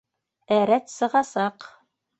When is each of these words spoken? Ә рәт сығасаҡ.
Ә 0.57 0.57
рәт 0.71 0.91
сығасаҡ. 0.95 1.73